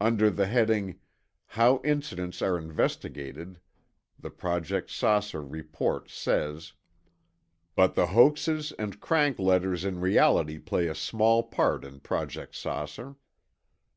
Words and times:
Under 0.00 0.28
the 0.28 0.48
heading 0.48 0.98
"How 1.46 1.80
Incidents 1.84 2.42
Are 2.42 2.58
Investigated," 2.58 3.60
the 4.18 4.28
Project 4.32 4.90
"Saucer" 4.90 5.40
report 5.40 6.10
says: 6.10 6.72
But 7.76 7.94
the 7.94 8.06
hoaxes 8.08 8.72
and 8.72 8.98
crank 8.98 9.38
letters 9.38 9.84
in 9.84 10.00
reality 10.00 10.58
play 10.58 10.88
a 10.88 10.96
small 10.96 11.44
part 11.44 11.84
in 11.84 12.00
Project 12.00 12.56
"Saucer." 12.56 13.14